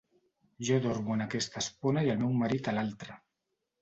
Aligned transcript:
Jo 0.69 0.77
dormo 0.85 1.17
en 1.17 1.21
aquesta 1.27 1.63
espona 1.65 2.05
i 2.07 2.13
el 2.15 2.21
meu 2.23 2.33
marit 2.41 2.71
a 2.73 2.75
l'altra. 2.79 3.21